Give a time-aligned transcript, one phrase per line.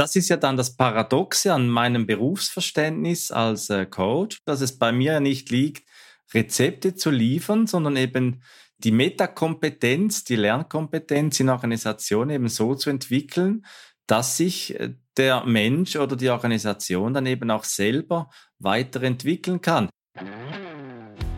[0.00, 4.92] das ist ja dann das Paradoxe an meinem Berufsverständnis als äh, Coach, dass es bei
[4.92, 5.86] mir nicht liegt,
[6.32, 8.40] Rezepte zu liefern, sondern eben
[8.78, 13.66] die Metakompetenz, die Lernkompetenz in Organisationen eben so zu entwickeln,
[14.06, 19.90] dass sich äh, der Mensch oder die Organisation dann eben auch selber weiterentwickeln kann.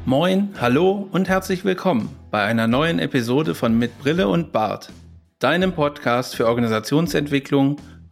[0.05, 4.93] Moin, hallo und herzlich willkommen bei einer neuen Episode von Mit Brille und Bart,
[5.41, 7.81] deinem Podcast für Organisationsentwicklung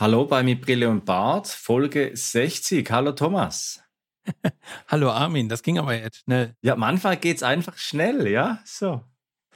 [0.00, 2.90] Hallo bei Mit Brille und Bart, Folge 60.
[2.90, 3.82] Hallo Thomas.
[4.88, 6.56] Hallo Armin, das ging aber jetzt schnell.
[6.62, 8.60] Ja, manchmal geht es einfach schnell, ja?
[8.64, 9.04] So.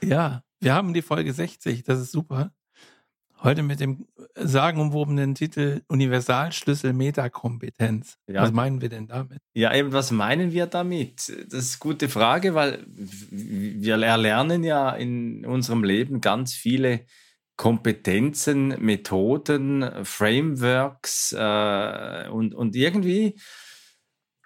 [0.03, 2.53] Ja, wir haben die Folge 60, das ist super.
[3.41, 4.05] Heute mit dem
[4.35, 8.19] sagenumwobenen Titel Universalschlüssel Metakompetenz.
[8.27, 8.43] Ja.
[8.43, 9.39] Was meinen wir denn damit?
[9.55, 11.27] Ja, eben, was meinen wir damit?
[11.27, 17.07] Das ist eine gute Frage, weil wir erlernen ja in unserem Leben ganz viele
[17.55, 23.39] Kompetenzen, Methoden, Frameworks äh, und, und irgendwie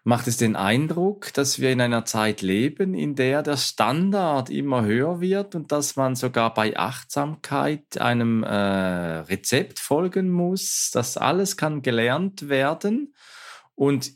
[0.04, 4.84] macht es den Eindruck, dass wir in einer Zeit leben, in der der Standard immer
[4.84, 10.92] höher wird und dass man sogar bei Achtsamkeit einem äh, Rezept folgen muss.
[10.94, 13.14] Das alles kann gelernt werden
[13.76, 14.12] und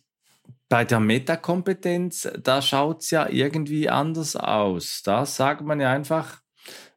[0.70, 5.02] bei der Metakompetenz, da schaut es ja irgendwie anders aus.
[5.04, 6.43] Da sagt man ja einfach,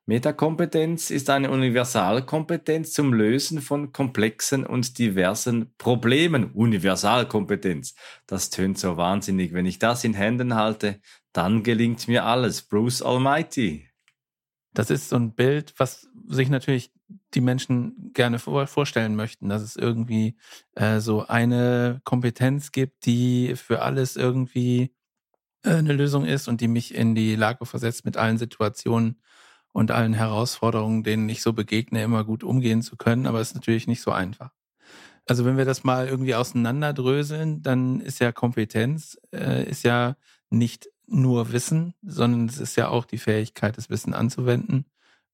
[0.09, 6.53] Metakompetenz ist eine Universalkompetenz zum Lösen von komplexen und diversen Problemen.
[6.53, 7.97] Universalkompetenz.
[8.29, 9.53] Das tönt so wahnsinnig.
[9.53, 11.01] Wenn ich das in Händen halte,
[11.33, 12.63] dann gelingt mir alles.
[12.63, 13.89] Bruce Almighty.
[14.75, 16.93] Das ist so ein Bild, was sich natürlich
[17.35, 20.37] die Menschen gerne vorstellen möchten, dass es irgendwie
[20.77, 24.95] äh, so eine Kompetenz gibt, die für alles irgendwie
[25.65, 29.21] äh, eine Lösung ist und die mich in die Lage versetzt, mit allen Situationen
[29.77, 33.27] und allen Herausforderungen, denen ich so begegne, immer gut umgehen zu können.
[33.27, 34.55] Aber es ist natürlich nicht so einfach.
[35.27, 40.17] Also wenn wir das mal irgendwie auseinanderdröseln, dann ist ja Kompetenz, äh, ist ja
[40.49, 44.87] nicht nur Wissen, sondern es ist ja auch die Fähigkeit, das Wissen anzuwenden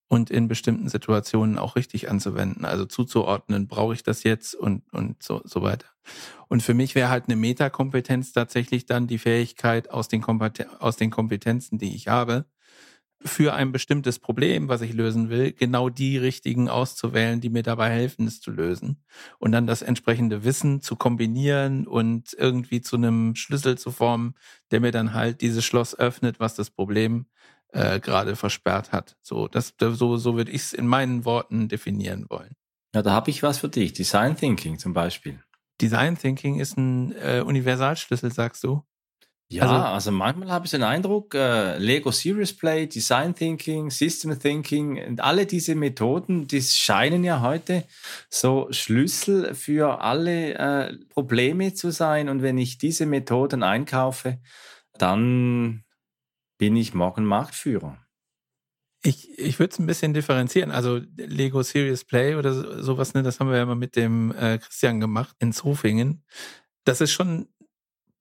[0.08, 2.64] und in bestimmten Situationen auch richtig anzuwenden.
[2.64, 5.86] Also zuzuordnen, brauche ich das jetzt und, und so, so weiter.
[6.48, 10.24] Und für mich wäre halt eine Metakompetenz tatsächlich dann die Fähigkeit aus den,
[10.80, 12.44] aus den Kompetenzen, die ich habe,
[13.24, 17.90] für ein bestimmtes Problem, was ich lösen will, genau die richtigen auszuwählen, die mir dabei
[17.90, 19.02] helfen, es zu lösen.
[19.38, 24.34] Und dann das entsprechende Wissen zu kombinieren und irgendwie zu einem Schlüssel zu formen,
[24.70, 27.26] der mir dann halt dieses Schloss öffnet, was das Problem
[27.72, 29.16] äh, gerade versperrt hat.
[29.22, 32.54] So, das, so, so würde ich es in meinen Worten definieren wollen.
[32.94, 33.92] Ja, da habe ich was für dich.
[33.92, 35.42] Design Thinking zum Beispiel.
[35.80, 38.84] Design Thinking ist ein äh, Universalschlüssel, sagst du?
[39.52, 44.38] Ja, also, also manchmal habe ich den Eindruck, äh, Lego Serious Play, Design Thinking, System
[44.38, 47.84] Thinking und alle diese Methoden, die scheinen ja heute
[48.30, 52.28] so Schlüssel für alle äh, Probleme zu sein.
[52.30, 54.38] Und wenn ich diese Methoden einkaufe,
[54.96, 55.84] dann
[56.58, 57.98] bin ich morgen Marktführer.
[59.04, 60.70] Ich, ich würde es ein bisschen differenzieren.
[60.70, 64.58] Also Lego Serious Play oder sowas, ne, das haben wir ja mal mit dem äh,
[64.58, 66.24] Christian gemacht in Zofingen.
[66.84, 67.48] Das ist schon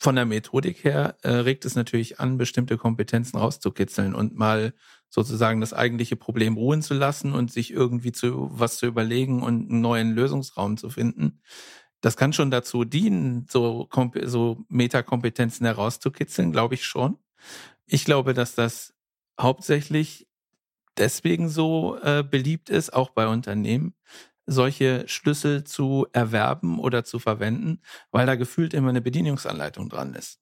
[0.01, 4.73] von der Methodik her äh, regt es natürlich an, bestimmte Kompetenzen rauszukitzeln und mal
[5.09, 9.69] sozusagen das eigentliche Problem ruhen zu lassen und sich irgendwie zu was zu überlegen und
[9.69, 11.43] einen neuen Lösungsraum zu finden.
[12.01, 13.87] Das kann schon dazu dienen, so,
[14.23, 17.19] so Metakompetenzen herauszukitzeln, glaube ich schon.
[17.85, 18.95] Ich glaube, dass das
[19.39, 20.27] hauptsächlich
[20.97, 23.93] deswegen so äh, beliebt ist, auch bei Unternehmen,
[24.45, 27.81] solche Schlüssel zu erwerben oder zu verwenden,
[28.11, 30.39] weil da gefühlt immer eine Bedienungsanleitung dran ist.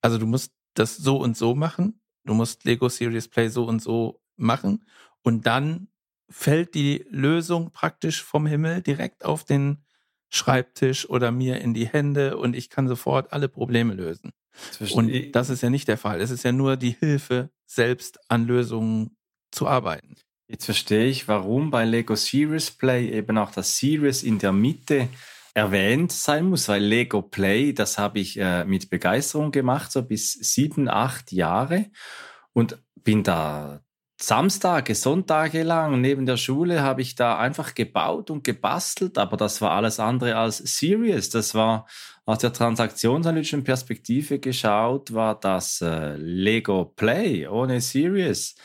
[0.00, 3.82] Also du musst das so und so machen, du musst Lego Serious Play so und
[3.82, 4.84] so machen
[5.22, 5.88] und dann
[6.30, 9.84] fällt die Lösung praktisch vom Himmel direkt auf den
[10.30, 14.32] Schreibtisch oder mir in die Hände und ich kann sofort alle Probleme lösen.
[14.92, 16.20] Und das ist ja nicht der Fall.
[16.20, 19.16] Es ist ja nur die Hilfe, selbst an Lösungen
[19.50, 20.16] zu arbeiten.
[20.50, 25.08] Jetzt verstehe ich, warum bei Lego Serious Play eben auch das Serious in der Mitte
[25.52, 30.32] erwähnt sein muss, weil Lego Play, das habe ich äh, mit Begeisterung gemacht, so bis
[30.32, 31.90] sieben, acht Jahre
[32.54, 33.82] und bin da
[34.20, 39.60] Samstage, Sonntage lang neben der Schule habe ich da einfach gebaut und gebastelt, aber das
[39.60, 41.28] war alles andere als serious.
[41.28, 41.86] Das war
[42.24, 48.56] aus der transaktionsanalytischen Perspektive geschaut, war das äh, Lego Play ohne serious.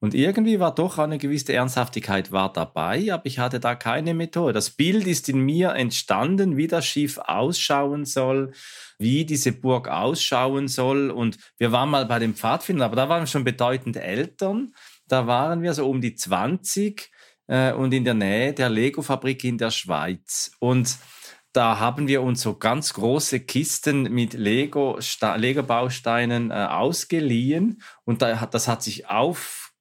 [0.00, 4.52] Und irgendwie war doch eine gewisse Ernsthaftigkeit war dabei, aber ich hatte da keine Methode.
[4.52, 8.52] Das Bild ist in mir entstanden, wie das Schiff ausschauen soll,
[8.98, 11.10] wie diese Burg ausschauen soll.
[11.10, 14.72] Und wir waren mal bei den Pfadfindern, aber da waren wir schon bedeutend Eltern.
[15.08, 17.10] Da waren wir so um die 20
[17.48, 20.52] äh, und in der Nähe der Lego-Fabrik in der Schweiz.
[20.60, 20.96] Und
[21.52, 24.98] da haben wir uns so ganz große Kisten mit Lego,
[25.36, 29.08] Lego-Bausteinen äh, ausgeliehen und da, das hat sich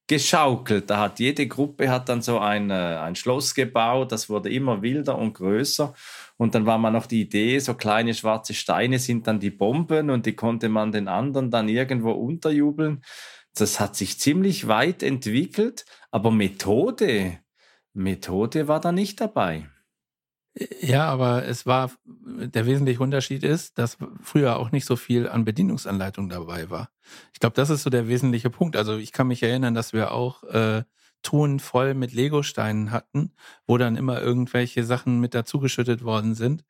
[0.10, 0.90] aufgeschaukelt.
[0.90, 4.82] Da hat jede Gruppe hat dann so ein, äh, ein Schloss gebaut, das wurde immer
[4.82, 5.94] wilder und größer.
[6.38, 10.10] Und dann war mal noch die Idee, so kleine schwarze Steine sind dann die Bomben
[10.10, 13.02] und die konnte man den anderen dann irgendwo unterjubeln
[13.60, 17.40] das hat sich ziemlich weit entwickelt, aber Methode,
[17.94, 19.68] Methode war da nicht dabei.
[20.82, 25.46] Ja, aber es war, der wesentliche Unterschied ist, dass früher auch nicht so viel an
[25.46, 26.90] Bedienungsanleitung dabei war.
[27.34, 28.76] Ich glaube, das ist so der wesentliche Punkt.
[28.76, 30.84] Also ich kann mich erinnern, dass wir auch äh,
[31.24, 33.34] Ton voll mit Legosteinen hatten,
[33.66, 36.64] wo dann immer irgendwelche Sachen mit dazugeschüttet worden sind.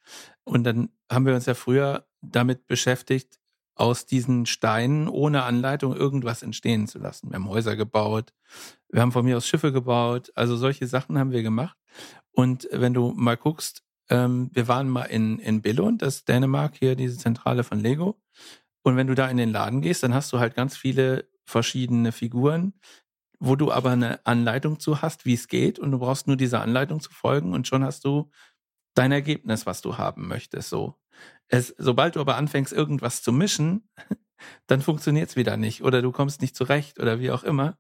[0.44, 3.40] Und dann haben wir uns ja früher damit beschäftigt,
[3.76, 7.30] aus diesen Steinen ohne Anleitung irgendwas entstehen zu lassen.
[7.30, 8.34] Wir haben Häuser gebaut,
[8.90, 11.78] wir haben von mir aus Schiffe gebaut, also solche Sachen haben wir gemacht.
[12.38, 16.76] Und wenn du mal guckst, ähm, wir waren mal in, in Billund, das ist Dänemark,
[16.78, 18.22] hier diese Zentrale von Lego.
[18.84, 22.12] Und wenn du da in den Laden gehst, dann hast du halt ganz viele verschiedene
[22.12, 22.74] Figuren,
[23.40, 25.80] wo du aber eine Anleitung zu hast, wie es geht.
[25.80, 28.30] Und du brauchst nur dieser Anleitung zu folgen und schon hast du
[28.94, 30.70] dein Ergebnis, was du haben möchtest.
[30.70, 30.94] So.
[31.48, 33.90] Es, sobald du aber anfängst, irgendwas zu mischen,
[34.68, 37.80] dann funktioniert es wieder nicht oder du kommst nicht zurecht oder wie auch immer.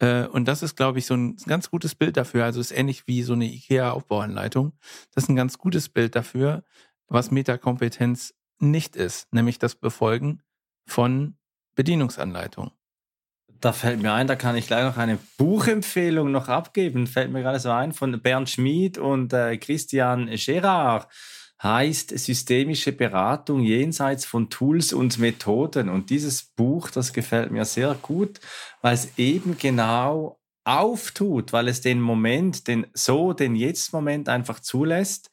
[0.00, 2.44] Äh, und das ist, glaube ich, so ein ganz gutes Bild dafür.
[2.44, 4.72] Also ist ähnlich wie so eine IKEA-Aufbauanleitung.
[5.14, 6.62] Das ist ein ganz gutes Bild dafür,
[7.08, 10.42] was Metakompetenz nicht ist, nämlich das Befolgen
[10.86, 11.36] von
[11.74, 12.72] Bedienungsanleitungen.
[13.60, 17.08] Da fällt mir ein, da kann ich gleich noch eine Buchempfehlung noch abgeben.
[17.08, 21.08] Fällt mir gerade so ein von Bernd Schmid und äh, Christian Gerard
[21.62, 25.88] heißt systemische Beratung jenseits von Tools und Methoden.
[25.88, 28.40] Und dieses Buch, das gefällt mir sehr gut,
[28.80, 35.30] weil es eben genau auftut, weil es den Moment, den so, den Jetzt-Moment einfach zulässt,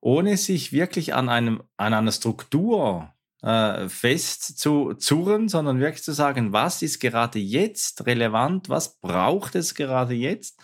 [0.00, 3.12] ohne sich wirklich an einem, an einer Struktur
[3.42, 9.56] äh, fest zu zurren, sondern wirklich zu sagen, was ist gerade jetzt relevant, was braucht
[9.56, 10.58] es gerade jetzt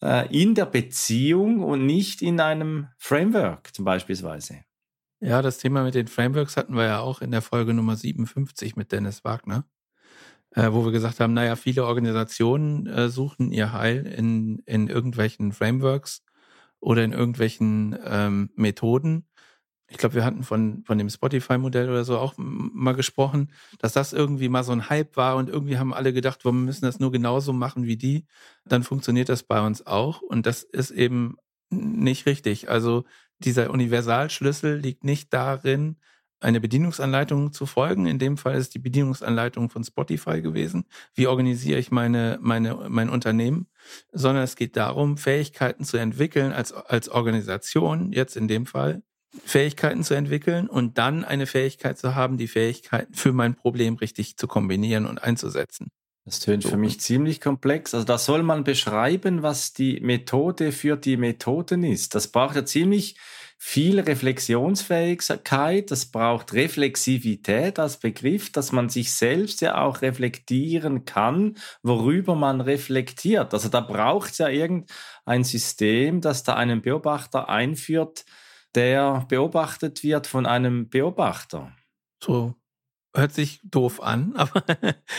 [0.00, 4.62] in der Beziehung und nicht in einem Framework zum beispielsweise.
[5.20, 8.76] Ja, das Thema mit den Frameworks hatten wir ja auch in der Folge Nummer 57
[8.76, 9.64] mit Dennis Wagner,
[10.52, 15.52] äh, wo wir gesagt haben, naja, viele Organisationen äh, suchen ihr Heil in, in irgendwelchen
[15.52, 16.22] Frameworks
[16.78, 19.27] oder in irgendwelchen ähm, Methoden.
[19.90, 24.12] Ich glaube, wir hatten von, von dem Spotify-Modell oder so auch mal gesprochen, dass das
[24.12, 27.10] irgendwie mal so ein Hype war und irgendwie haben alle gedacht, wir müssen das nur
[27.10, 28.26] genauso machen wie die.
[28.66, 31.36] Dann funktioniert das bei uns auch und das ist eben
[31.70, 32.68] nicht richtig.
[32.68, 33.04] Also
[33.38, 35.96] dieser Universalschlüssel liegt nicht darin,
[36.40, 38.06] eine Bedienungsanleitung zu folgen.
[38.06, 40.84] In dem Fall ist die Bedienungsanleitung von Spotify gewesen.
[41.14, 43.68] Wie organisiere ich meine, meine, mein Unternehmen?
[44.12, 49.02] Sondern es geht darum, Fähigkeiten zu entwickeln als, als Organisation, jetzt in dem Fall,
[49.44, 54.36] Fähigkeiten zu entwickeln und dann eine Fähigkeit zu haben, die Fähigkeiten für mein Problem richtig
[54.36, 55.88] zu kombinieren und einzusetzen.
[56.24, 57.94] Das tönt für mich ziemlich komplex.
[57.94, 62.14] Also da soll man beschreiben, was die Methode für die Methoden ist.
[62.14, 63.16] Das braucht ja ziemlich
[63.56, 71.56] viel Reflexionsfähigkeit, das braucht Reflexivität als Begriff, dass man sich selbst ja auch reflektieren kann,
[71.82, 73.52] worüber man reflektiert.
[73.54, 78.26] Also da braucht es ja irgendein System, das da einen Beobachter einführt,
[78.74, 81.72] der beobachtet wird von einem Beobachter.
[82.22, 82.54] So
[83.14, 84.64] hört sich doof an, aber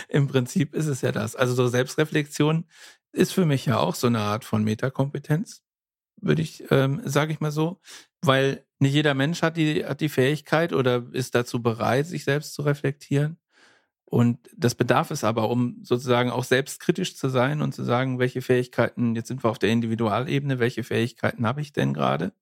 [0.08, 1.36] im Prinzip ist es ja das.
[1.36, 2.66] Also so Selbstreflexion
[3.12, 5.64] ist für mich ja auch so eine Art von Metakompetenz,
[6.22, 7.82] würde ich, ähm, sage ich mal so,
[8.22, 12.54] weil nicht jeder Mensch hat die, hat die Fähigkeit oder ist dazu bereit, sich selbst
[12.54, 13.38] zu reflektieren.
[14.06, 18.42] Und das bedarf es aber, um sozusagen auch selbstkritisch zu sein und zu sagen, welche
[18.42, 22.34] Fähigkeiten, jetzt sind wir auf der Individualebene, welche Fähigkeiten habe ich denn gerade?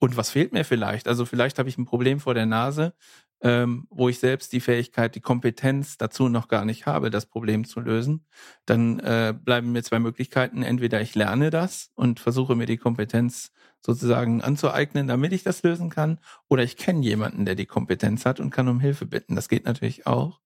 [0.00, 1.06] Und was fehlt mir vielleicht?
[1.06, 2.94] Also vielleicht habe ich ein Problem vor der Nase,
[3.42, 7.64] ähm, wo ich selbst die Fähigkeit, die Kompetenz dazu noch gar nicht habe, das Problem
[7.64, 8.26] zu lösen,
[8.64, 10.62] dann äh, bleiben mir zwei Möglichkeiten.
[10.62, 13.52] Entweder ich lerne das und versuche mir die Kompetenz
[13.84, 18.40] sozusagen anzueignen, damit ich das lösen kann, oder ich kenne jemanden, der die Kompetenz hat
[18.40, 19.36] und kann um Hilfe bitten.
[19.36, 20.40] Das geht natürlich auch.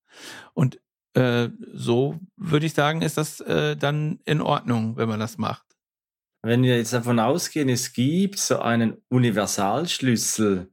[0.53, 0.81] Und
[1.15, 5.64] äh, so würde ich sagen, ist das äh, dann in Ordnung, wenn man das macht.
[6.47, 10.71] Wenn wir jetzt davon ausgehen, es gibt so einen Universalschlüssel,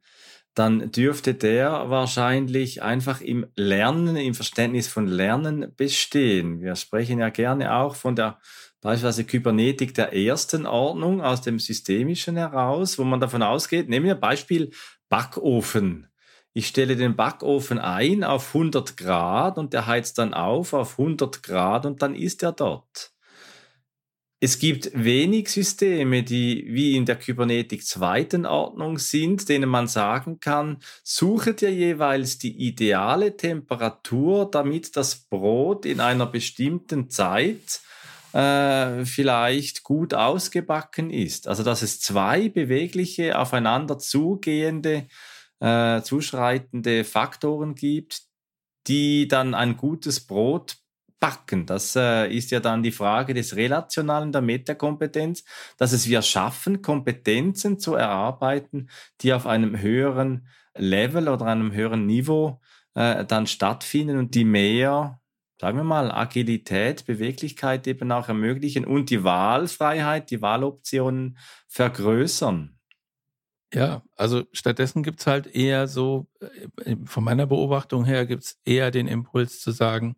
[0.54, 6.60] dann dürfte der wahrscheinlich einfach im Lernen, im Verständnis von Lernen bestehen.
[6.60, 8.38] Wir sprechen ja gerne auch von der
[8.82, 14.16] beispielsweise Kybernetik der ersten Ordnung aus dem Systemischen heraus, wo man davon ausgeht, nehmen wir
[14.16, 14.72] Beispiel
[15.08, 16.10] Backofen.
[16.51, 21.42] Ich stelle den Backofen ein auf 100 Grad und der heizt dann auf auf 100
[21.44, 23.11] Grad und dann ist er dort.
[24.44, 30.40] Es gibt wenig Systeme, die wie in der Kybernetik zweiten Ordnung sind, denen man sagen
[30.40, 37.82] kann, suche dir jeweils die ideale Temperatur, damit das Brot in einer bestimmten Zeit
[38.34, 41.48] äh, vielleicht gut ausgebacken ist.
[41.48, 45.06] Also dass es zwei bewegliche, aufeinander zugehende,
[45.60, 48.24] äh, zuschreitende Faktoren gibt,
[48.88, 50.81] die dann ein gutes Brot
[51.22, 51.66] backen.
[51.68, 55.46] Das äh, ist ja dann die Frage des Relationalen, der Metakompetenz,
[55.78, 58.90] dass es wir schaffen, Kompetenzen zu erarbeiten,
[59.22, 62.60] die auf einem höheren Level oder einem höheren Niveau
[62.96, 65.22] äh, dann stattfinden und die mehr,
[65.60, 71.38] sagen wir mal, Agilität, Beweglichkeit eben auch ermöglichen und die Wahlfreiheit, die Wahloptionen
[71.68, 72.80] vergrößern.
[73.74, 76.28] Ja, also stattdessen gibt's halt eher so,
[76.84, 80.16] äh, von meiner Beobachtung her gibt's eher den Impuls zu sagen,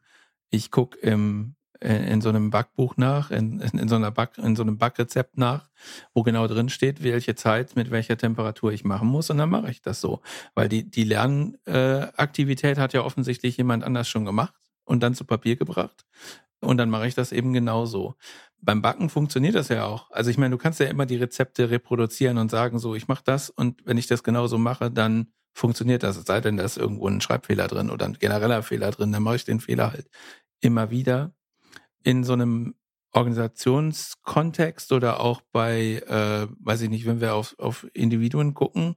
[0.54, 4.64] ich gucke im in so einem Backbuch nach, in, in, so einer Back, in so
[4.64, 5.70] einem Backrezept nach,
[6.14, 9.70] wo genau drin steht, welche Zeit mit welcher Temperatur ich machen muss und dann mache
[9.70, 10.22] ich das so.
[10.56, 14.54] Weil die, die Lernaktivität äh, hat ja offensichtlich jemand anders schon gemacht
[14.86, 16.06] und dann zu Papier gebracht.
[16.62, 18.16] Und dann mache ich das eben genauso.
[18.62, 20.10] Beim Backen funktioniert das ja auch.
[20.12, 23.24] Also ich meine, du kannst ja immer die Rezepte reproduzieren und sagen, so, ich mache
[23.26, 26.18] das und wenn ich das genauso mache, dann funktioniert das.
[26.18, 29.24] Es sei denn, da ist irgendwo ein Schreibfehler drin oder ein genereller Fehler drin, dann
[29.24, 30.10] mache ich den Fehler halt
[30.64, 31.34] immer wieder
[32.04, 32.76] in so einem
[33.12, 38.96] Organisationskontext oder auch bei, äh, weiß ich nicht, wenn wir auf, auf Individuen gucken,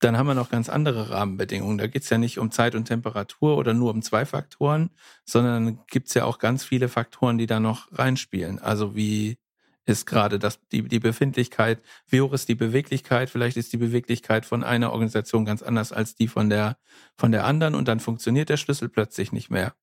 [0.00, 1.78] dann haben wir noch ganz andere Rahmenbedingungen.
[1.78, 4.90] Da geht's ja nicht um Zeit und Temperatur oder nur um zwei Faktoren,
[5.24, 8.58] sondern gibt's ja auch ganz viele Faktoren, die da noch reinspielen.
[8.58, 9.38] Also wie
[9.86, 14.44] ist gerade das, die, die Befindlichkeit, wie hoch ist die Beweglichkeit, vielleicht ist die Beweglichkeit
[14.44, 16.76] von einer Organisation ganz anders als die von der,
[17.16, 19.74] von der anderen und dann funktioniert der Schlüssel plötzlich nicht mehr.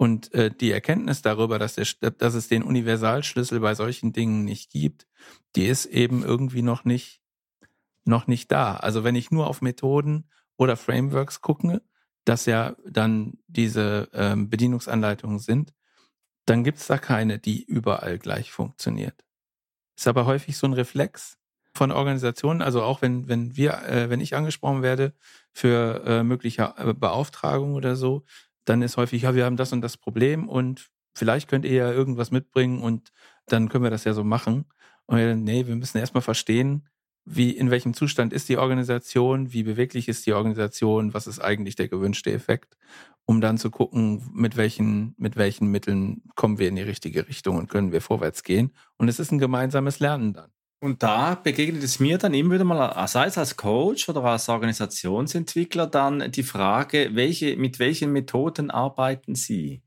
[0.00, 4.70] Und äh, die Erkenntnis darüber, dass, der, dass es den Universalschlüssel bei solchen Dingen nicht
[4.70, 5.06] gibt,
[5.56, 7.20] die ist eben irgendwie noch nicht,
[8.06, 8.76] noch nicht da.
[8.76, 10.24] Also wenn ich nur auf Methoden
[10.56, 11.82] oder Frameworks gucke,
[12.24, 15.74] dass ja dann diese ähm, Bedienungsanleitungen sind,
[16.46, 19.22] dann gibt's da keine, die überall gleich funktioniert.
[19.98, 21.36] Ist aber häufig so ein Reflex
[21.74, 25.12] von Organisationen, also auch wenn, wenn wir, äh, wenn ich angesprochen werde
[25.52, 28.24] für äh, mögliche äh, Beauftragung oder so,
[28.64, 31.90] dann ist häufig, ja, wir haben das und das Problem und vielleicht könnt ihr ja
[31.92, 33.10] irgendwas mitbringen und
[33.46, 34.66] dann können wir das ja so machen.
[35.06, 36.86] Und wir, nee, wir müssen erstmal verstehen,
[37.24, 41.76] wie, in welchem Zustand ist die Organisation, wie beweglich ist die Organisation, was ist eigentlich
[41.76, 42.76] der gewünschte Effekt,
[43.26, 47.56] um dann zu gucken, mit welchen, mit welchen Mitteln kommen wir in die richtige Richtung
[47.56, 48.72] und können wir vorwärts gehen.
[48.96, 50.50] Und es ist ein gemeinsames Lernen dann.
[50.82, 54.48] Und da begegnet es mir dann immer wieder mal, sei es als Coach oder als
[54.48, 59.82] Organisationsentwickler, dann die Frage, welche, mit welchen Methoden arbeiten Sie?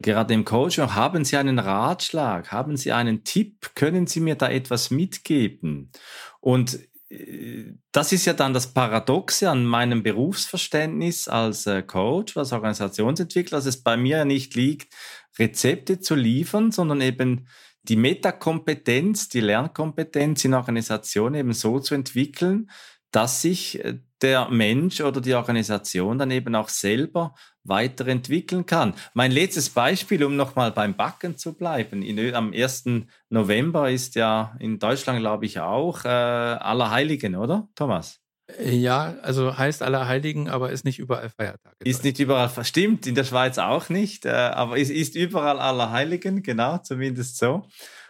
[0.00, 2.50] Gerade im Coaching, haben Sie einen Ratschlag?
[2.50, 3.74] Haben Sie einen Tipp?
[3.74, 5.92] Können Sie mir da etwas mitgeben?
[6.40, 6.78] Und
[7.10, 13.58] äh, das ist ja dann das Paradoxe an meinem Berufsverständnis als äh, Coach, als Organisationsentwickler,
[13.58, 14.94] dass es bei mir ja nicht liegt,
[15.38, 17.46] Rezepte zu liefern, sondern eben
[17.84, 22.70] die Metakompetenz, die Lernkompetenz in Organisationen eben so zu entwickeln,
[23.10, 28.94] dass sich äh, der Mensch oder die Organisation dann eben auch selber weiterentwickeln kann.
[29.12, 32.02] Mein letztes Beispiel, um nochmal beim Backen zu bleiben.
[32.02, 32.84] In, am 1.
[33.28, 38.23] November ist ja in Deutschland, glaube ich, auch äh, Allerheiligen, oder, Thomas?
[38.62, 41.74] Ja, also heißt Allerheiligen, aber ist nicht überall Feiertag.
[41.82, 46.42] Ist nicht überall, stimmt, in der Schweiz auch nicht, äh, aber es ist überall Allerheiligen,
[46.42, 47.66] genau, zumindest so.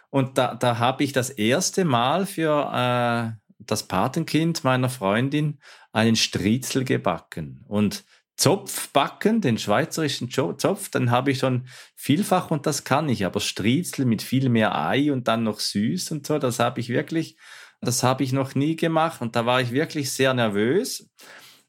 [0.09, 5.59] Und da, da habe ich das erste Mal für äh, das Patenkind meiner Freundin
[5.93, 7.63] einen Striezel gebacken.
[7.67, 8.03] Und
[8.37, 13.39] Zopf backen, den schweizerischen Zopf, dann habe ich schon vielfach und das kann ich, aber
[13.39, 17.37] Striezel mit viel mehr Ei und dann noch süß und so, das habe ich wirklich
[17.85, 21.09] das habe ich noch nie gemacht und da war ich wirklich sehr nervös.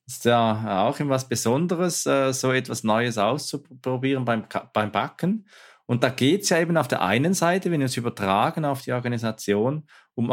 [0.06, 5.46] Das ist ja auch etwas Besonderes, äh, so etwas Neues auszuprobieren beim, beim Backen.
[5.86, 8.82] Und da geht es ja eben auf der einen Seite, wenn wir es übertragen auf
[8.82, 10.30] die Organisation, um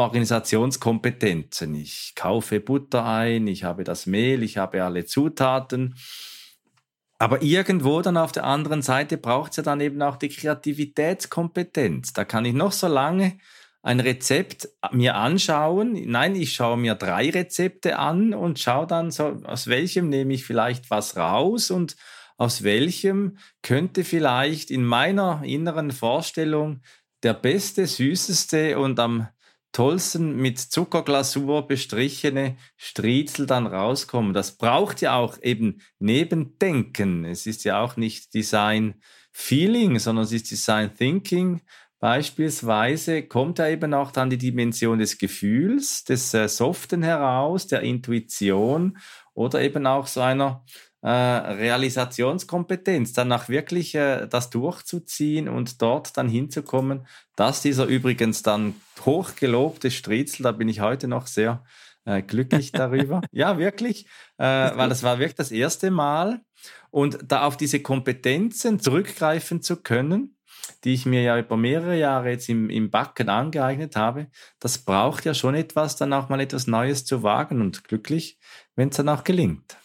[7.18, 12.12] Aber irgendwo dann auf der anderen Seite braucht es ja dann eben auch die Kreativitätskompetenz.
[12.12, 13.38] Da kann ich noch so lange
[13.84, 15.92] ein Rezept mir anschauen.
[16.10, 20.46] Nein, ich schaue mir drei Rezepte an und schaue dann so, aus welchem nehme ich
[20.46, 21.94] vielleicht was raus und
[22.38, 26.80] aus welchem könnte vielleicht in meiner inneren Vorstellung
[27.22, 29.28] der beste, süßeste und am
[29.72, 34.32] tollsten mit Zuckerglasur bestrichene Striezel dann rauskommen.
[34.32, 37.26] Das braucht ja auch eben Nebendenken.
[37.26, 38.94] Es ist ja auch nicht Design
[39.30, 41.60] Feeling, sondern es ist Design Thinking.
[42.04, 47.80] Beispielsweise kommt da eben auch dann die Dimension des Gefühls, des äh, Soften heraus, der
[47.80, 48.98] Intuition
[49.32, 50.66] oder eben auch so einer
[51.00, 57.06] äh, Realisationskompetenz, danach wirklich äh, das durchzuziehen und dort dann hinzukommen,
[57.36, 58.74] dass dieser übrigens dann
[59.06, 61.64] hochgelobte Striezel, da bin ich heute noch sehr
[62.04, 63.22] äh, glücklich darüber.
[63.32, 64.04] ja, wirklich,
[64.36, 66.42] äh, weil das war wirklich das erste Mal.
[66.90, 70.34] Und da auf diese Kompetenzen zurückgreifen zu können,
[70.84, 74.28] die ich mir ja über mehrere Jahre jetzt im, im Backen angeeignet habe,
[74.60, 78.38] das braucht ja schon etwas, dann auch mal etwas Neues zu wagen und glücklich,
[78.76, 79.76] wenn es dann auch gelingt.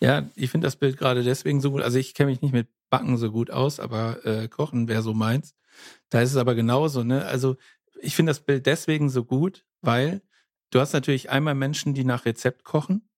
[0.00, 1.82] Ja, ich finde das Bild gerade deswegen so gut.
[1.82, 5.14] Also ich kenne mich nicht mit Backen so gut aus, aber äh, Kochen wäre so
[5.14, 5.54] meins.
[6.10, 7.24] Da ist es aber genauso, ne?
[7.24, 7.56] Also
[8.00, 10.22] ich finde das Bild deswegen so gut, weil
[10.70, 13.08] du hast natürlich einmal Menschen, die nach Rezept kochen.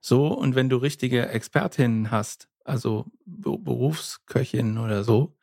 [0.00, 5.36] So, und wenn du richtige Expertinnen hast, also Berufsköchinnen oder so,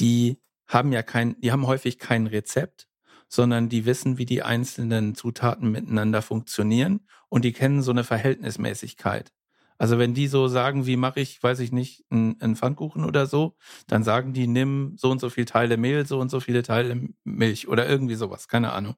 [0.00, 2.88] die haben ja kein, die haben häufig kein Rezept,
[3.28, 9.32] sondern die wissen, wie die einzelnen Zutaten miteinander funktionieren und die kennen so eine Verhältnismäßigkeit.
[9.78, 13.26] Also wenn die so sagen, wie mache ich, weiß ich nicht, einen, einen Pfannkuchen oder
[13.26, 13.56] so,
[13.88, 17.08] dann sagen die, nimm so und so viele Teile Mehl, so und so viele Teile
[17.24, 18.94] Milch oder irgendwie sowas, keine Ahnung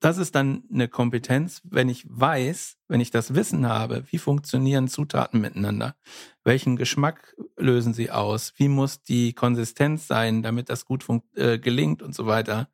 [0.00, 4.88] das ist dann eine Kompetenz, wenn ich weiß, wenn ich das Wissen habe, wie funktionieren
[4.88, 5.96] Zutaten miteinander,
[6.44, 12.02] welchen Geschmack lösen sie aus, wie muss die Konsistenz sein, damit das gut äh, gelingt
[12.02, 12.68] und so weiter,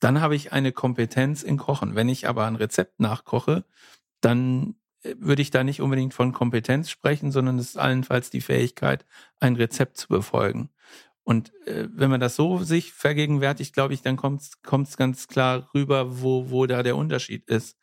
[0.00, 1.94] dann habe ich eine Kompetenz in Kochen.
[1.94, 3.64] Wenn ich aber ein Rezept nachkoche,
[4.20, 8.42] dann äh, würde ich da nicht unbedingt von Kompetenz sprechen, sondern es ist allenfalls die
[8.42, 9.06] Fähigkeit,
[9.40, 10.68] ein Rezept zu befolgen.
[11.26, 15.68] Und äh, wenn man das so sich vergegenwärtigt, glaube ich, dann kommt es ganz klar
[15.74, 17.76] rüber, wo, wo da der Unterschied ist.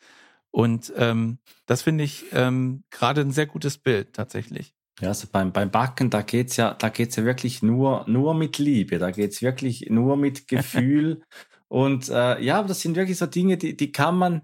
[0.49, 4.73] Und ähm, das finde ich ähm, gerade ein sehr gutes Bild tatsächlich.
[5.01, 8.59] Ja, also beim, beim Backen, da geht's ja, da geht's ja wirklich nur, nur mit
[8.59, 11.21] Liebe, da geht's wirklich nur mit Gefühl.
[11.67, 14.43] Und äh, ja, das sind wirklich so Dinge, die, die kann man,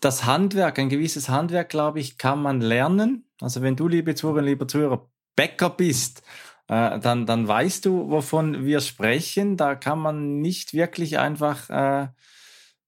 [0.00, 3.30] das Handwerk, ein gewisses Handwerk, glaube ich, kann man lernen.
[3.40, 6.22] Also wenn du, liebe Zuhörerinnen, lieber Zuhörer, Bäcker bist
[6.68, 9.56] äh, dann, dann weißt du, wovon wir sprechen.
[9.56, 12.08] Da kann man nicht wirklich einfach äh,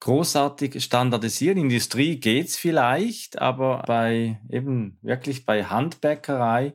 [0.01, 1.59] großartig standardisieren.
[1.59, 6.75] Industrie geht's vielleicht, aber bei eben wirklich bei Handbäckerei,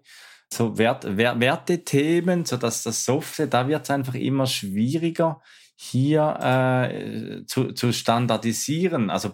[0.53, 5.41] so Wert, Wert, Wertethemen, so dass das Software, da wird es einfach immer schwieriger,
[5.75, 9.09] hier äh, zu, zu standardisieren.
[9.09, 9.33] Also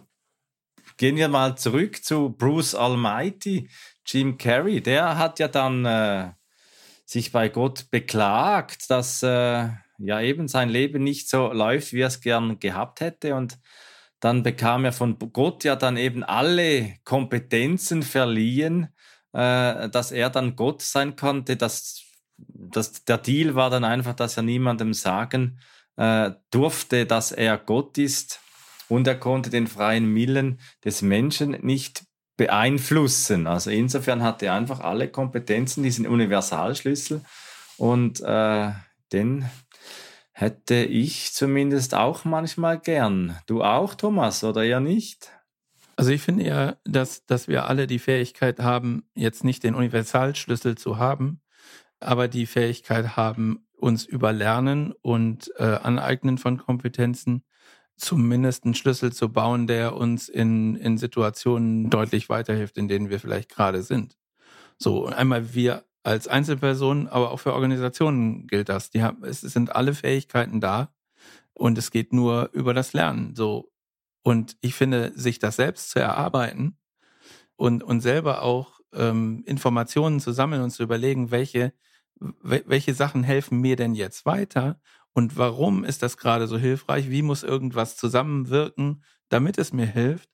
[0.97, 3.69] gehen wir mal zurück zu Bruce Almighty,
[4.05, 4.81] Jim Carrey.
[4.81, 6.31] Der hat ja dann äh,
[7.09, 12.07] sich bei Gott beklagt, dass äh, ja eben sein Leben nicht so läuft, wie er
[12.07, 13.33] es gern gehabt hätte.
[13.33, 13.57] Und
[14.19, 18.89] dann bekam er von Gott ja dann eben alle Kompetenzen verliehen,
[19.33, 21.57] äh, dass er dann Gott sein konnte.
[21.57, 22.03] Dass,
[22.37, 25.59] dass der Deal war dann einfach, dass er niemandem sagen
[25.95, 28.39] äh, durfte, dass er Gott ist.
[28.87, 32.03] Und er konnte den freien Willen des Menschen nicht
[32.39, 33.47] beeinflussen.
[33.47, 37.19] Also insofern hat er einfach alle Kompetenzen, diesen Universalschlüssel
[37.77, 38.71] und äh,
[39.11, 39.49] den
[40.31, 43.37] hätte ich zumindest auch manchmal gern.
[43.45, 45.33] Du auch, Thomas, oder eher nicht?
[45.97, 50.77] Also ich finde ja, dass, dass wir alle die Fähigkeit haben, jetzt nicht den Universalschlüssel
[50.77, 51.41] zu haben,
[51.99, 57.43] aber die Fähigkeit haben, uns über Lernen und äh, Aneignen von Kompetenzen
[57.99, 63.19] zumindest einen Schlüssel zu bauen, der uns in, in Situationen deutlich weiterhilft, in denen wir
[63.19, 64.17] vielleicht gerade sind.
[64.77, 68.89] So, einmal wir als Einzelpersonen, aber auch für Organisationen gilt das.
[68.89, 70.93] Die haben, es sind alle Fähigkeiten da
[71.53, 73.35] und es geht nur über das Lernen.
[73.35, 73.71] So.
[74.23, 76.77] Und ich finde, sich das selbst zu erarbeiten
[77.57, 81.73] und, und selber auch ähm, Informationen zu sammeln und zu überlegen, welche,
[82.15, 84.79] welche Sachen helfen mir denn jetzt weiter
[85.19, 87.09] und warum ist das gerade so hilfreich?
[87.09, 90.29] Wie muss irgendwas zusammenwirken, damit es mir hilft?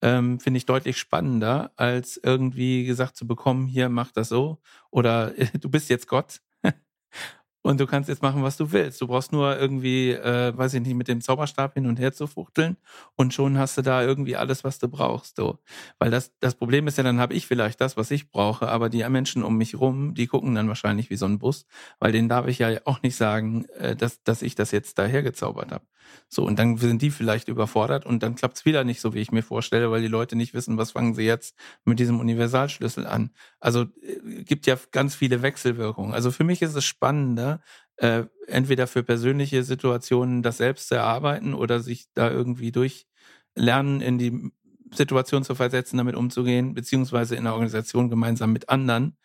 [0.00, 4.60] Ähm, Finde ich deutlich spannender, als irgendwie gesagt zu bekommen, hier mach das so
[4.92, 6.40] oder du bist jetzt Gott.
[7.68, 8.98] und du kannst jetzt machen, was du willst.
[8.98, 12.26] Du brauchst nur irgendwie, äh, weiß ich nicht, mit dem Zauberstab hin und her zu
[12.26, 12.78] fuchteln
[13.14, 15.36] und schon hast du da irgendwie alles, was du brauchst.
[15.36, 15.58] So.
[15.98, 18.88] Weil das, das Problem ist ja, dann habe ich vielleicht das, was ich brauche, aber
[18.88, 21.66] die Menschen um mich rum, die gucken dann wahrscheinlich wie so ein Bus,
[21.98, 25.22] weil denen darf ich ja auch nicht sagen, äh, dass, dass ich das jetzt daher
[25.22, 25.84] gezaubert habe.
[26.28, 29.20] So, und dann sind die vielleicht überfordert und dann klappt es wieder nicht so, wie
[29.20, 31.54] ich mir vorstelle, weil die Leute nicht wissen, was fangen sie jetzt
[31.84, 33.30] mit diesem Universalschlüssel an.
[33.60, 36.14] Also äh, gibt ja ganz viele Wechselwirkungen.
[36.14, 37.57] Also für mich ist es spannender,
[37.96, 44.18] äh, entweder für persönliche Situationen das selbst zu erarbeiten oder sich da irgendwie durchlernen, in
[44.18, 44.50] die
[44.94, 49.16] Situation zu versetzen, damit umzugehen, beziehungsweise in der Organisation gemeinsam mit anderen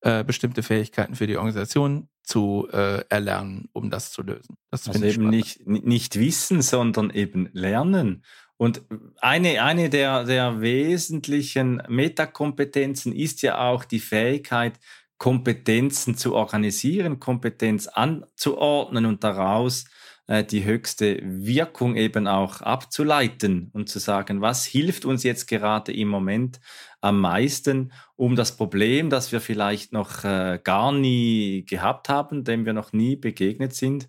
[0.00, 4.56] äh, bestimmte Fähigkeiten für die Organisation zu äh, erlernen, um das zu lösen.
[4.70, 8.24] Das also eben nicht, nicht wissen, sondern eben lernen.
[8.56, 8.82] Und
[9.20, 14.78] eine, eine der, der wesentlichen Metakompetenzen ist ja auch die Fähigkeit,
[15.22, 19.84] Kompetenzen zu organisieren, Kompetenz anzuordnen und daraus
[20.26, 25.92] äh, die höchste Wirkung eben auch abzuleiten und zu sagen, was hilft uns jetzt gerade
[25.92, 26.58] im Moment
[27.00, 32.66] am meisten, um das Problem, das wir vielleicht noch äh, gar nie gehabt haben, dem
[32.66, 34.08] wir noch nie begegnet sind,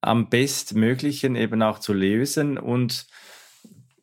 [0.00, 3.06] am bestmöglichen eben auch zu lösen und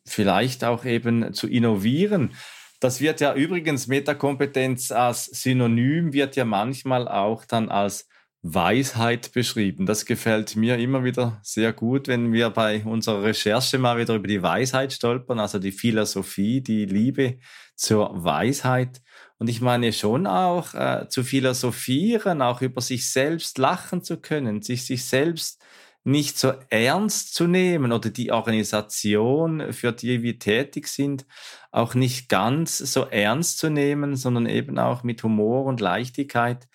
[0.04, 2.34] vielleicht auch eben zu innovieren.
[2.82, 8.08] Das wird ja übrigens Metakompetenz als Synonym wird ja manchmal auch dann als
[8.42, 9.86] Weisheit beschrieben.
[9.86, 14.26] Das gefällt mir immer wieder sehr gut, wenn wir bei unserer Recherche mal wieder über
[14.26, 17.38] die Weisheit stolpern, also die Philosophie, die Liebe
[17.76, 19.00] zur Weisheit.
[19.38, 24.60] Und ich meine schon auch äh, zu philosophieren, auch über sich selbst lachen zu können,
[24.60, 25.62] sich sich selbst
[26.04, 31.26] nicht so ernst zu nehmen oder die Organisation, für die wir tätig sind,
[31.70, 36.68] auch nicht ganz so ernst zu nehmen, sondern eben auch mit Humor und Leichtigkeit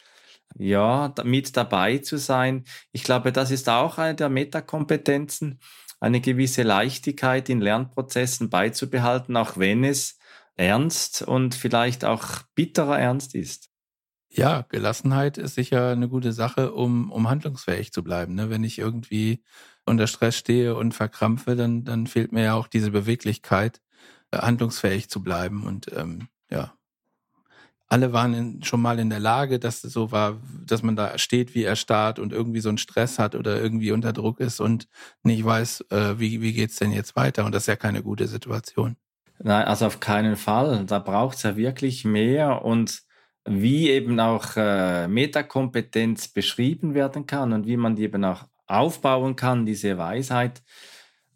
[0.57, 2.63] ja, mit dabei zu sein.
[2.91, 5.59] Ich glaube, das ist auch eine der Metakompetenzen,
[5.99, 10.17] eine gewisse Leichtigkeit in Lernprozessen beizubehalten, auch wenn es
[10.55, 13.69] ernst und vielleicht auch bitterer Ernst ist.
[14.29, 18.35] Ja, Gelassenheit ist sicher eine gute Sache, um, um handlungsfähig zu bleiben.
[18.35, 18.49] Ne?
[18.49, 19.43] Wenn ich irgendwie
[19.85, 23.81] unter Stress stehe und verkrampfe, dann, dann fehlt mir ja auch diese Beweglichkeit,
[24.31, 25.65] äh, handlungsfähig zu bleiben.
[25.65, 26.73] Und ähm, ja,
[27.87, 31.17] alle waren in, schon mal in der Lage, dass es so war, dass man da
[31.17, 34.87] steht wie erstarrt und irgendwie so einen Stress hat oder irgendwie unter Druck ist und
[35.23, 37.45] nicht weiß, äh, wie, wie geht's denn jetzt weiter.
[37.45, 38.97] Und das ist ja keine gute Situation.
[39.39, 40.85] Nein, also auf keinen Fall.
[40.85, 43.06] Da braucht es ja wirklich mehr und
[43.47, 49.35] wie eben auch äh, Metakompetenz beschrieben werden kann und wie man die eben auch aufbauen
[49.35, 50.61] kann, diese Weisheit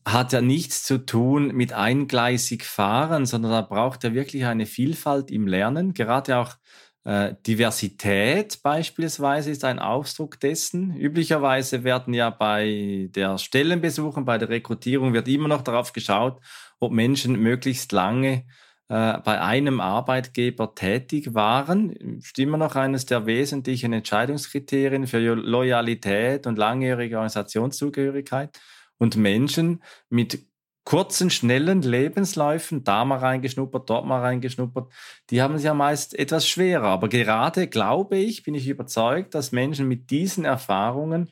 [0.06, 5.32] hat ja nichts zu tun mit eingleisig fahren, sondern da braucht er wirklich eine Vielfalt
[5.32, 5.94] im Lernen.
[5.94, 6.56] Gerade auch
[7.04, 10.96] äh, Diversität beispielsweise ist ein Ausdruck dessen.
[10.96, 16.40] Üblicherweise werden ja bei der Stellenbesuchen, bei der Rekrutierung wird immer noch darauf geschaut,
[16.80, 18.46] ob Menschen möglichst lange
[18.92, 21.92] bei einem Arbeitgeber tätig waren.
[22.18, 28.60] Ist immer noch eines der wesentlichen Entscheidungskriterien für Loyalität und langjährige Organisationszugehörigkeit
[28.98, 30.46] und Menschen mit
[30.84, 34.92] kurzen, schnellen Lebensläufen, da mal reingeschnuppert, dort mal reingeschnuppert,
[35.30, 36.88] die haben es ja meist etwas schwerer.
[36.88, 41.30] Aber gerade glaube ich, bin ich überzeugt, dass Menschen mit diesen Erfahrungen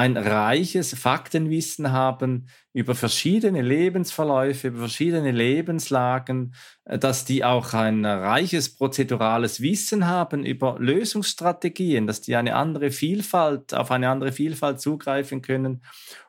[0.00, 6.54] ein reiches Faktenwissen haben über verschiedene Lebensverläufe, über verschiedene Lebenslagen,
[6.86, 12.92] äh, dass die auch ein reiches prozedurales Wissen haben über Lösungsstrategien, dass die eine andere
[12.92, 15.82] Vielfalt, auf eine andere Vielfalt zugreifen können,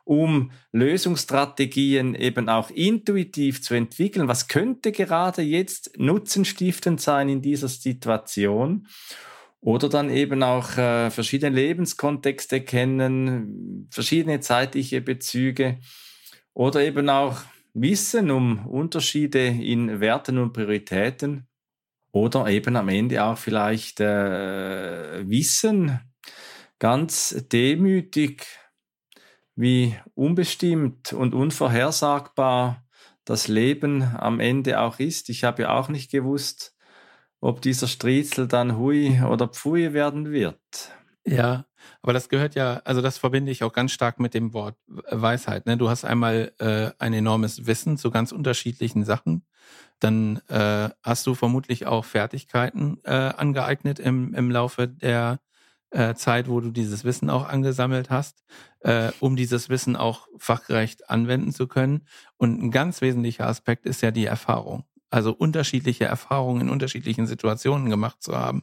[0.04, 4.28] um Lösungsstrategien eben auch intuitiv zu entwickeln.
[4.28, 8.86] Was könnte gerade jetzt nutzenstiftend sein in dieser Situation?
[9.62, 15.78] Oder dann eben auch äh, verschiedene Lebenskontexte kennen, verschiedene zeitliche Bezüge
[16.52, 21.46] oder eben auch Wissen um Unterschiede in Werten und Prioritäten
[22.10, 26.00] oder eben am Ende auch vielleicht äh, Wissen
[26.80, 28.44] ganz demütig,
[29.54, 32.84] wie unbestimmt und unvorhersagbar
[33.24, 35.28] das Leben am Ende auch ist.
[35.28, 36.71] Ich habe ja auch nicht gewusst,
[37.42, 40.60] ob dieser Striezel dann Hui oder Pfui werden wird.
[41.26, 41.66] Ja,
[42.00, 45.66] aber das gehört ja, also das verbinde ich auch ganz stark mit dem Wort Weisheit.
[45.66, 45.76] Ne?
[45.76, 49.44] Du hast einmal äh, ein enormes Wissen zu ganz unterschiedlichen Sachen.
[49.98, 55.40] Dann äh, hast du vermutlich auch Fertigkeiten äh, angeeignet im, im Laufe der
[55.90, 58.44] äh, Zeit, wo du dieses Wissen auch angesammelt hast,
[58.80, 62.06] äh, um dieses Wissen auch fachgerecht anwenden zu können.
[62.36, 67.90] Und ein ganz wesentlicher Aspekt ist ja die Erfahrung also unterschiedliche Erfahrungen in unterschiedlichen Situationen
[67.90, 68.62] gemacht zu haben.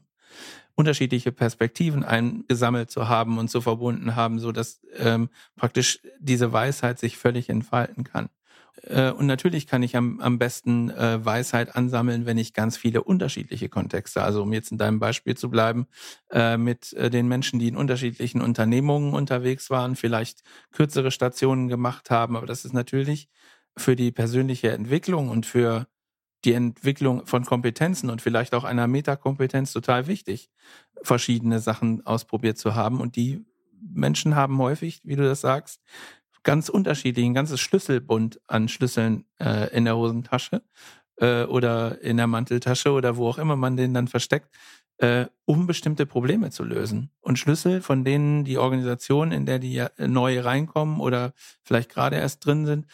[0.75, 6.99] unterschiedliche Perspektiven eingesammelt zu haben und zu verbunden haben, so dass ähm, praktisch diese Weisheit
[6.99, 8.29] sich völlig entfalten kann.
[8.83, 13.03] Äh, und natürlich kann ich am, am besten äh, Weisheit ansammeln, wenn ich ganz viele
[13.03, 15.87] unterschiedliche Kontexte, also um jetzt in deinem Beispiel zu bleiben,
[16.31, 22.09] äh, mit äh, den Menschen, die in unterschiedlichen Unternehmungen unterwegs waren, vielleicht kürzere Stationen gemacht
[22.09, 22.35] haben.
[22.37, 23.27] Aber das ist natürlich
[23.77, 25.87] für die persönliche Entwicklung und für
[26.45, 30.49] die Entwicklung von Kompetenzen und vielleicht auch einer Metakompetenz total wichtig,
[31.01, 33.01] verschiedene Sachen ausprobiert zu haben.
[33.01, 33.45] Und die
[33.81, 35.81] Menschen haben häufig, wie du das sagst,
[36.43, 40.61] ganz unterschiedlich, ein ganzes Schlüsselbund an Schlüsseln äh, in der Hosentasche
[41.17, 44.49] äh, oder in der Manteltasche oder wo auch immer man den dann versteckt,
[44.99, 47.11] äh, um bestimmte Probleme zu lösen.
[47.21, 52.17] Und Schlüssel, von denen die Organisation, in der die äh, neu reinkommen oder vielleicht gerade
[52.17, 52.85] erst drin sind,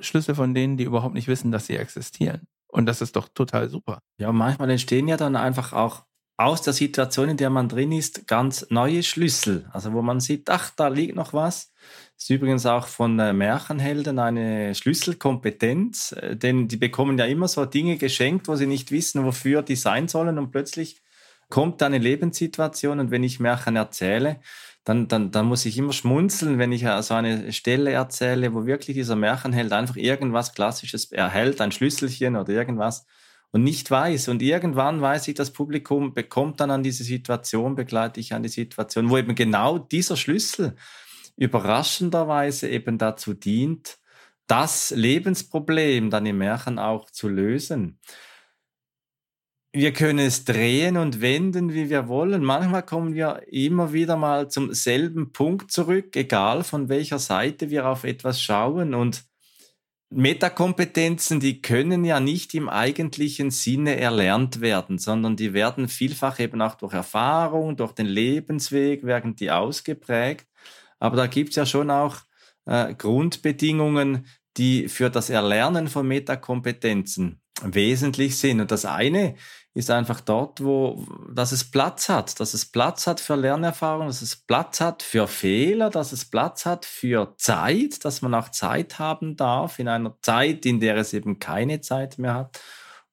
[0.00, 2.46] Schlüssel von denen, die überhaupt nicht wissen, dass sie existieren.
[2.68, 4.00] Und das ist doch total super.
[4.18, 6.04] Ja, manchmal entstehen ja dann einfach auch
[6.38, 9.68] aus der Situation, in der man drin ist, ganz neue Schlüssel.
[9.72, 11.72] Also wo man sieht, ach, da liegt noch was.
[12.14, 17.48] Das ist übrigens auch von äh, Märchenhelden eine Schlüsselkompetenz, äh, denn die bekommen ja immer
[17.48, 21.02] so Dinge geschenkt, wo sie nicht wissen, wofür die sein sollen und plötzlich
[21.48, 24.40] kommt eine Lebenssituation und wenn ich Märchen erzähle,
[24.86, 28.66] dann, dann, dann muss ich immer schmunzeln, wenn ich so also eine Stelle erzähle, wo
[28.66, 33.04] wirklich dieser Märchenheld einfach irgendwas Klassisches erhält, ein Schlüsselchen oder irgendwas
[33.50, 34.28] und nicht weiß.
[34.28, 38.48] Und irgendwann weiß ich, das Publikum bekommt dann an diese Situation, begleite ich an die
[38.48, 40.76] Situation, wo eben genau dieser Schlüssel
[41.36, 43.98] überraschenderweise eben dazu dient,
[44.46, 47.98] das Lebensproblem dann im Märchen auch zu lösen.
[49.76, 52.42] Wir können es drehen und wenden, wie wir wollen.
[52.42, 57.86] Manchmal kommen wir immer wieder mal zum selben Punkt zurück, egal von welcher Seite wir
[57.86, 58.94] auf etwas schauen.
[58.94, 59.26] Und
[60.08, 66.62] Metakompetenzen, die können ja nicht im eigentlichen Sinne erlernt werden, sondern die werden vielfach eben
[66.62, 70.46] auch durch Erfahrung, durch den Lebensweg, werden die ausgeprägt.
[71.00, 72.16] Aber da gibt es ja schon auch
[72.64, 78.62] äh, Grundbedingungen, die für das Erlernen von Metakompetenzen wesentlich sind.
[78.62, 79.34] Und das eine
[79.76, 84.22] ist einfach dort, wo, dass es Platz hat, dass es Platz hat für Lernerfahrung, dass
[84.22, 88.98] es Platz hat für Fehler, dass es Platz hat für Zeit, dass man auch Zeit
[88.98, 92.58] haben darf in einer Zeit, in der es eben keine Zeit mehr hat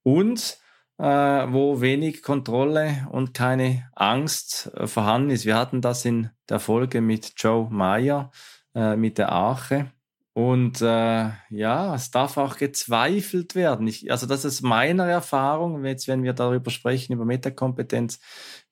[0.03, 0.57] und
[0.99, 5.45] äh, wo wenig Kontrolle und keine Angst äh, vorhanden ist.
[5.45, 8.31] Wir hatten das in der Folge mit Joe Meyer,
[8.73, 9.91] äh, mit der Arche.
[10.33, 13.87] Und äh, ja, es darf auch gezweifelt werden.
[13.87, 18.19] Ich, also das ist meine Erfahrung, jetzt wenn wir darüber sprechen, über Metakompetenz,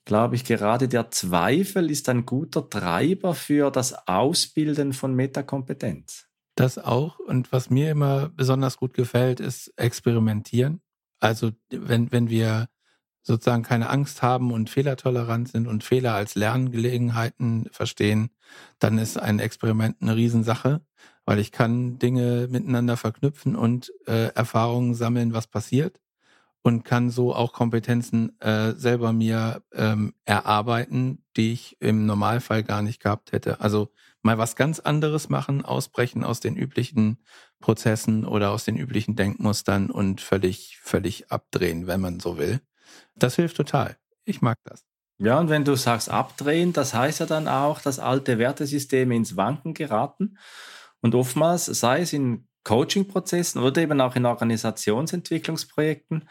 [0.03, 6.27] glaube ich, gerade der Zweifel ist ein guter Treiber für das Ausbilden von Metakompetenz.
[6.55, 7.19] Das auch.
[7.19, 10.81] Und was mir immer besonders gut gefällt, ist experimentieren.
[11.19, 12.67] Also wenn, wenn wir
[13.23, 18.31] sozusagen keine Angst haben und fehlertolerant sind und Fehler als Lerngelegenheiten verstehen,
[18.79, 20.81] dann ist ein Experiment eine Riesensache,
[21.25, 25.99] weil ich kann Dinge miteinander verknüpfen und äh, Erfahrungen sammeln, was passiert
[26.63, 32.81] und kann so auch Kompetenzen äh, selber mir ähm, erarbeiten, die ich im Normalfall gar
[32.81, 33.61] nicht gehabt hätte.
[33.61, 37.17] Also mal was ganz anderes machen, ausbrechen aus den üblichen
[37.59, 42.61] Prozessen oder aus den üblichen Denkmustern und völlig, völlig abdrehen, wenn man so will.
[43.15, 43.97] Das hilft total.
[44.25, 44.83] Ich mag das.
[45.17, 49.35] Ja, und wenn du sagst abdrehen, das heißt ja dann auch, dass alte Wertesysteme ins
[49.35, 50.37] Wanken geraten.
[51.01, 56.27] Und oftmals, sei es in Coaching-Prozessen oder eben auch in Organisationsentwicklungsprojekten,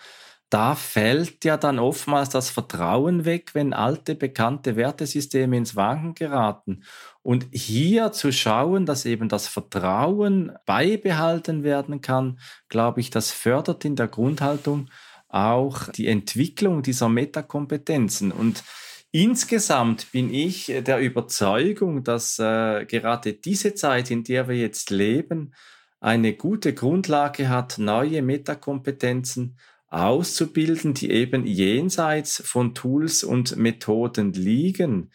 [0.51, 6.83] da fällt ja dann oftmals das Vertrauen weg, wenn alte bekannte Wertesysteme ins Wanken geraten.
[7.23, 13.85] Und hier zu schauen, dass eben das Vertrauen beibehalten werden kann, glaube ich, das fördert
[13.85, 14.91] in der Grundhaltung
[15.29, 18.33] auch die Entwicklung dieser Metakompetenzen.
[18.33, 18.65] Und
[19.13, 25.55] insgesamt bin ich der Überzeugung, dass äh, gerade diese Zeit, in der wir jetzt leben,
[26.01, 29.57] eine gute Grundlage hat, neue Metakompetenzen
[29.89, 35.11] auszubilden, die eben jenseits von Tools und Methoden liegen.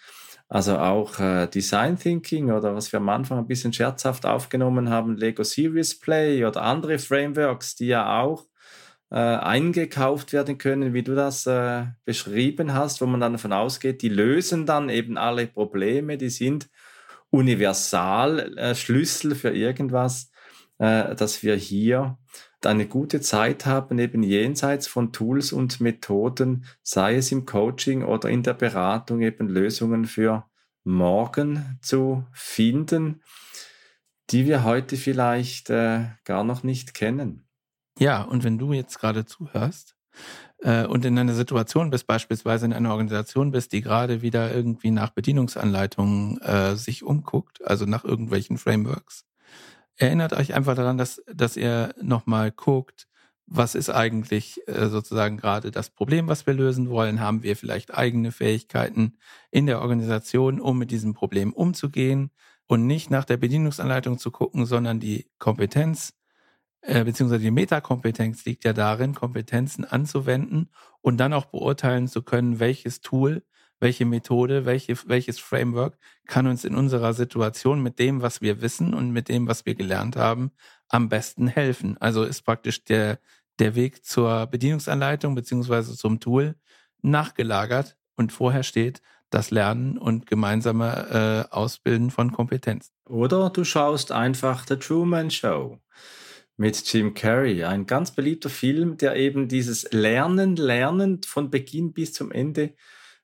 [0.47, 5.17] Also auch äh, Design Thinking oder was wir am Anfang ein bisschen scherzhaft aufgenommen haben,
[5.17, 8.45] Lego Serious Play oder andere Frameworks, die ja auch
[9.11, 14.01] äh, eingekauft werden können, wie du das äh, beschrieben hast, wo man dann davon ausgeht,
[14.01, 16.69] die lösen dann eben alle Probleme, die sind
[17.29, 20.31] universal äh, Schlüssel für irgendwas,
[20.79, 22.17] äh, dass wir hier
[22.63, 28.29] eine gute Zeit haben, eben jenseits von Tools und Methoden, sei es im Coaching oder
[28.29, 30.45] in der Beratung, eben Lösungen für
[30.83, 33.21] morgen zu finden,
[34.31, 37.44] die wir heute vielleicht äh, gar noch nicht kennen.
[37.97, 39.95] Ja, und wenn du jetzt gerade zuhörst,
[40.59, 44.91] äh, und in einer Situation bist, beispielsweise in einer Organisation bist, die gerade wieder irgendwie
[44.91, 49.25] nach Bedienungsanleitungen äh, sich umguckt, also nach irgendwelchen Frameworks,
[49.97, 53.07] erinnert euch einfach daran, dass, dass ihr nochmal guckt,
[53.47, 57.19] was ist eigentlich äh, sozusagen gerade das Problem, was wir lösen wollen?
[57.19, 59.17] Haben wir vielleicht eigene Fähigkeiten
[59.51, 62.31] in der Organisation, um mit diesem Problem umzugehen
[62.65, 66.13] und nicht nach der Bedienungsanleitung zu gucken, sondern die Kompetenz
[66.85, 70.69] äh, beziehungsweise die Metakompetenz liegt ja darin, Kompetenzen anzuwenden
[71.01, 73.43] und dann auch beurteilen zu können, welches Tool,
[73.79, 78.93] welche Methode, welche, welches Framework kann uns in unserer Situation mit dem, was wir wissen
[78.93, 80.51] und mit dem, was wir gelernt haben,
[80.87, 81.97] am besten helfen.
[81.99, 83.19] Also ist praktisch der,
[83.59, 86.55] der Weg zur Bedienungsanleitung beziehungsweise zum Tool
[87.01, 92.93] nachgelagert und vorher steht das Lernen und gemeinsame äh, Ausbilden von Kompetenzen.
[93.09, 95.79] Oder du schaust einfach The Truman Show
[96.57, 97.63] mit Jim Carrey.
[97.63, 102.73] Ein ganz beliebter Film, der eben dieses Lernen, Lernen von Beginn bis zum Ende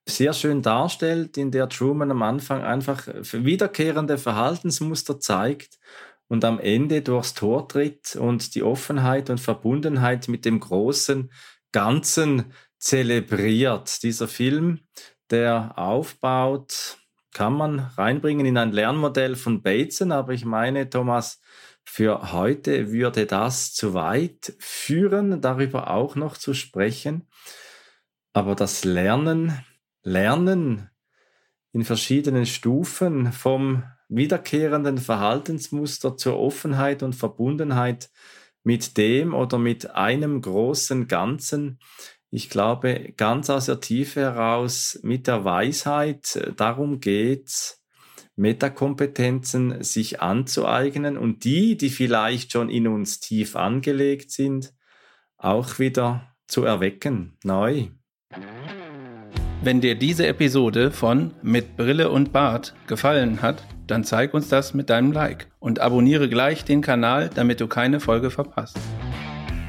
[0.07, 5.79] sehr schön darstellt, in der Truman am Anfang einfach wiederkehrende Verhaltensmuster zeigt
[6.27, 11.31] und am Ende durchs Tor tritt und die Offenheit und Verbundenheit mit dem großen
[11.71, 14.01] Ganzen zelebriert.
[14.03, 14.79] Dieser Film,
[15.29, 16.97] der aufbaut,
[17.33, 21.39] kann man reinbringen in ein Lernmodell von Bateson, aber ich meine, Thomas,
[21.83, 27.27] für heute würde das zu weit führen, darüber auch noch zu sprechen.
[28.33, 29.63] Aber das Lernen,
[30.03, 30.89] Lernen
[31.73, 38.09] in verschiedenen Stufen vom wiederkehrenden Verhaltensmuster zur Offenheit und Verbundenheit
[38.63, 41.79] mit dem oder mit einem großen Ganzen.
[42.29, 47.80] Ich glaube, ganz aus der Tiefe heraus mit der Weisheit, darum geht's,
[48.41, 54.73] Metakompetenzen sich anzueignen und die, die vielleicht schon in uns tief angelegt sind,
[55.37, 57.89] auch wieder zu erwecken, neu.
[59.63, 64.73] Wenn dir diese Episode von Mit Brille und Bart gefallen hat, dann zeig uns das
[64.73, 68.79] mit deinem Like und abonniere gleich den Kanal, damit du keine Folge verpasst.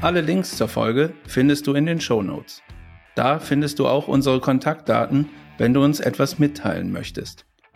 [0.01, 2.63] Alle Links zur Folge findest du in den Show Notes.
[3.13, 7.45] Da findest du auch unsere Kontaktdaten, wenn du uns etwas mitteilen möchtest.